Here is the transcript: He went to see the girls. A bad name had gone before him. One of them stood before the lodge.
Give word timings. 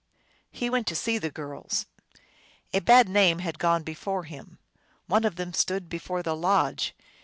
He 0.51 0.67
went 0.67 0.87
to 0.87 0.95
see 0.95 1.19
the 1.19 1.29
girls. 1.29 1.85
A 2.73 2.79
bad 2.79 3.07
name 3.07 3.37
had 3.37 3.59
gone 3.59 3.83
before 3.83 4.23
him. 4.23 4.57
One 5.05 5.23
of 5.25 5.35
them 5.35 5.53
stood 5.53 5.89
before 5.89 6.23
the 6.23 6.35
lodge. 6.35 6.95